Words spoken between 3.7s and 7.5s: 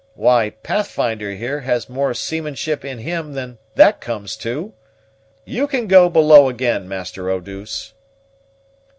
that comes to. You can go below again, Master Eau